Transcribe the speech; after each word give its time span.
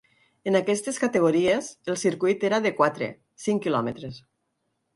En 0.51 0.55
aquestes 0.59 0.97
categories, 1.03 1.67
el 1.93 1.99
circuit 2.05 2.47
era 2.51 2.61
de 2.69 2.73
quatre, 2.81 3.13
cinc 3.47 3.65
quilòmetres. 3.67 4.21